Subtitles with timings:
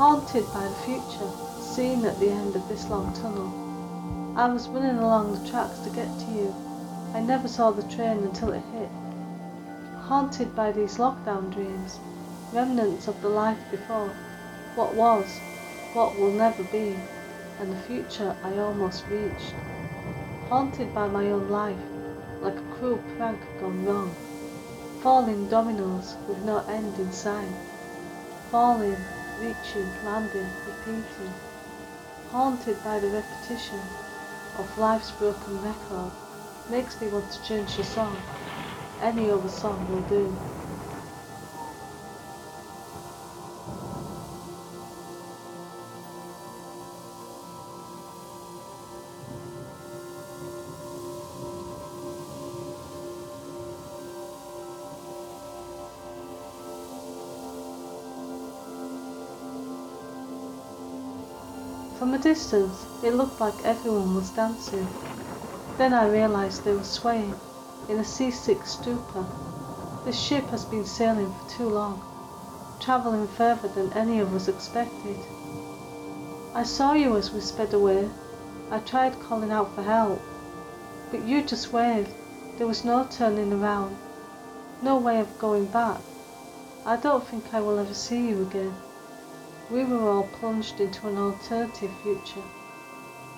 [0.00, 3.52] Haunted by the future, seen at the end of this long tunnel.
[4.34, 6.54] I was running along the tracks to get to you.
[7.12, 8.88] I never saw the train until it hit.
[10.04, 11.98] Haunted by these lockdown dreams,
[12.50, 14.08] remnants of the life before,
[14.74, 15.38] what was,
[15.92, 16.96] what will never be,
[17.58, 19.52] and the future I almost reached.
[20.48, 21.84] Haunted by my own life,
[22.40, 24.16] like a cruel prank gone wrong.
[25.02, 27.52] Falling dominoes with no end in sight.
[28.50, 28.96] Falling,
[29.40, 31.34] reaching, landing, repeating.
[32.30, 33.80] Haunted by the repetition
[34.58, 36.12] of life's broken record,
[36.70, 38.16] makes me want to change the song.
[39.02, 40.36] Any other song will do.
[62.20, 64.88] Distance, it looked like everyone was dancing.
[65.78, 67.34] Then I realized they were swaying
[67.88, 69.26] in a seasick stupor.
[70.04, 72.02] This ship has been sailing for too long,
[72.80, 75.16] traveling further than any of us expected.
[76.54, 78.08] I saw you as we sped away.
[78.70, 80.20] I tried calling out for help,
[81.10, 82.10] but you just waved.
[82.58, 83.96] There was no turning around,
[84.82, 86.00] no way of going back.
[86.84, 88.74] I don't think I will ever see you again.
[89.70, 92.42] We were all plunged into an alternative future,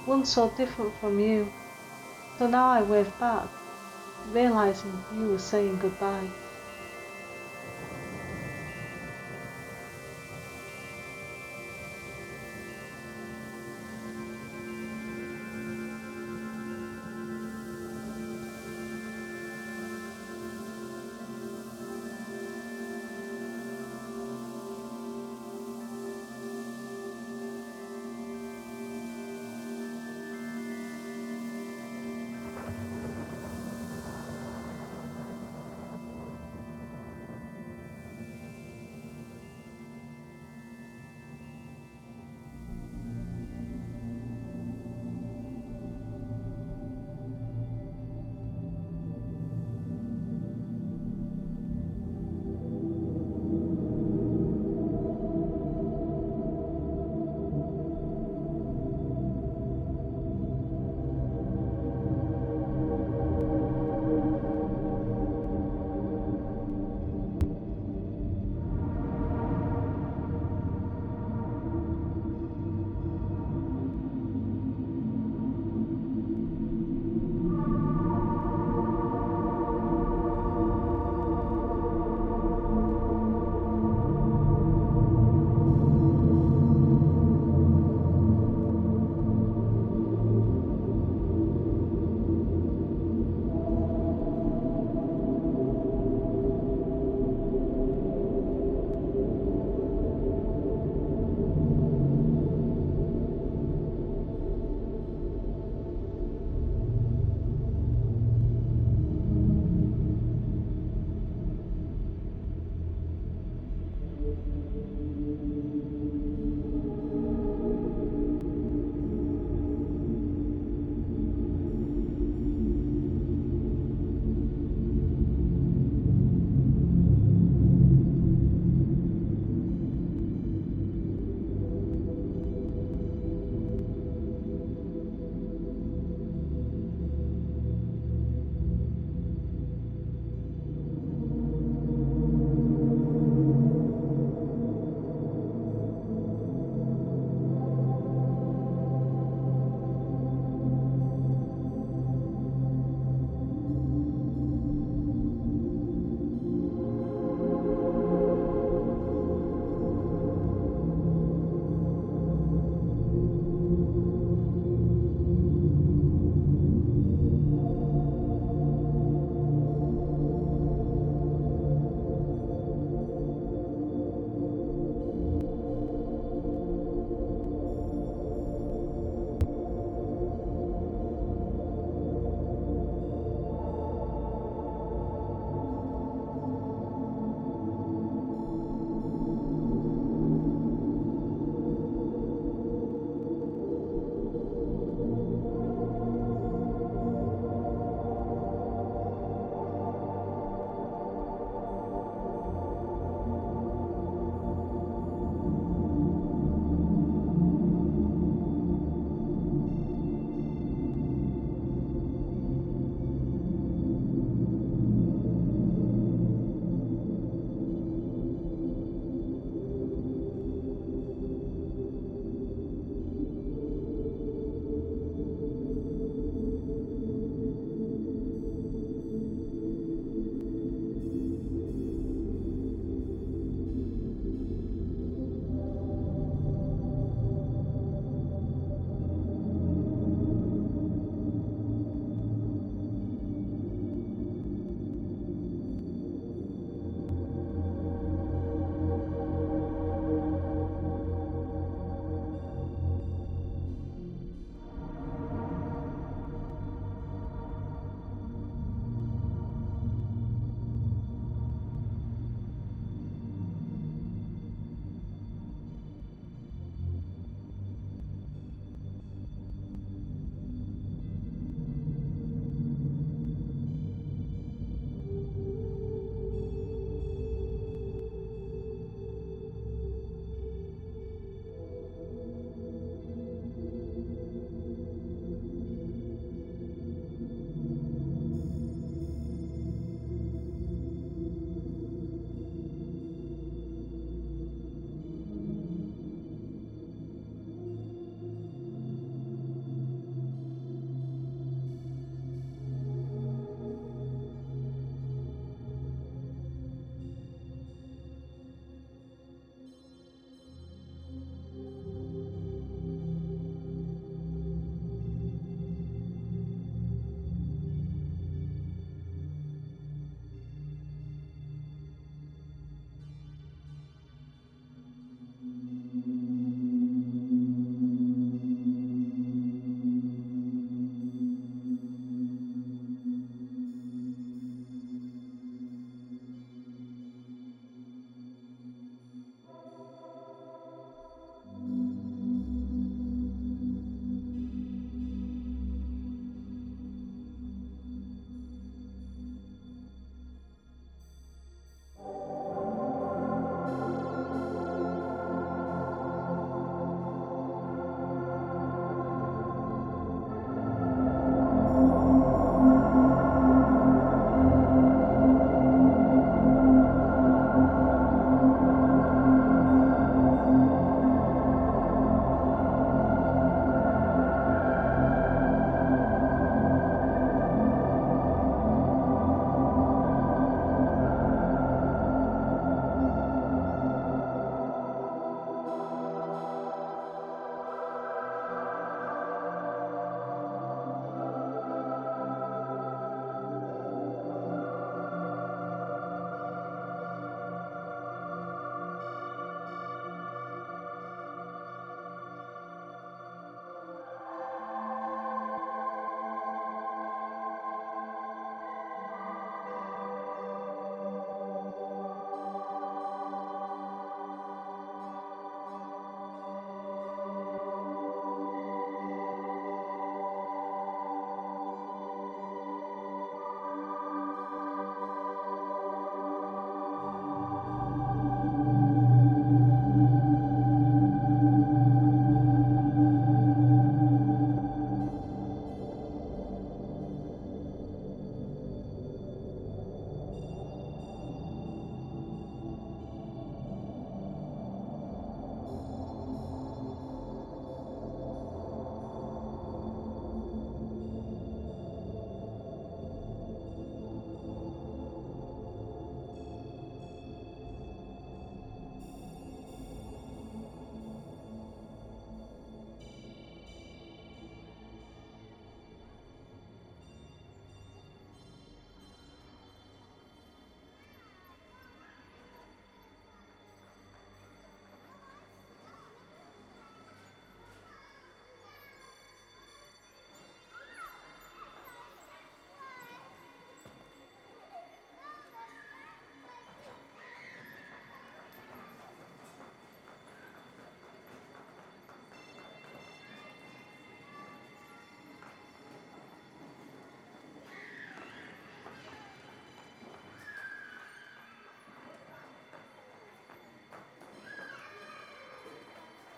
[0.07, 1.53] one so different from you.
[2.39, 3.49] So now I wave back,
[4.27, 6.29] realizing you were saying goodbye.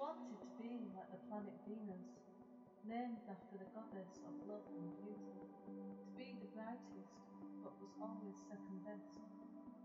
[0.00, 2.08] wanted to be like the planet Venus,
[2.88, 7.20] named after the goddess of love and beauty, to be the brightest,
[7.60, 9.20] but was always second best,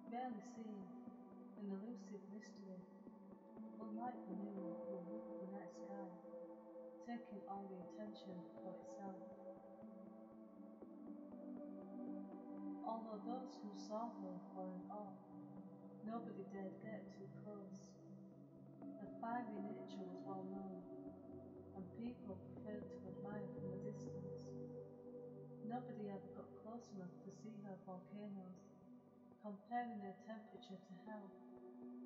[0.07, 0.88] rarely seen,
[1.59, 2.80] an elusive mystery,
[3.84, 5.03] unlike the moon who
[5.43, 6.07] the night sky,
[7.03, 9.20] taking all the attention for itself.
[12.88, 15.20] Although those who saw her were in awe,
[16.07, 17.94] nobody dared get too close.
[19.01, 20.81] Her fiery nature was well known,
[21.75, 24.36] and people preferred to admire from a distance.
[25.65, 28.61] Nobody ever got close enough to see her volcanoes,
[29.41, 31.29] comparing their temperature to hell,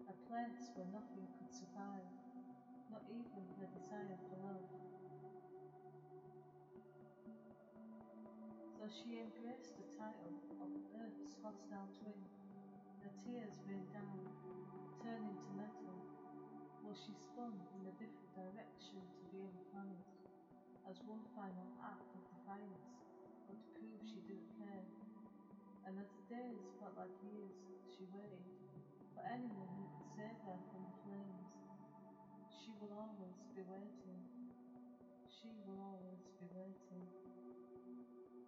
[0.08, 2.08] a place where nothing could survive,
[2.92, 4.68] not even her desire for love.
[8.80, 12.20] So she embraced the title of Earth's hostile twin.
[13.04, 14.24] Her tears rained down,
[15.04, 15.89] turning to metal,
[16.90, 20.26] while she spun in a different direction to the other planets,
[20.90, 22.90] as one final act of defiance,
[23.46, 24.90] or to prove she didn't care.
[25.86, 27.54] And as the days felt like years,
[27.94, 28.42] she waited
[29.14, 31.54] for anyone who could save her from the flames.
[32.58, 34.26] She will always be waiting.
[35.30, 37.06] She will always be waiting.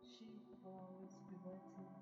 [0.01, 1.93] She will always be waiting.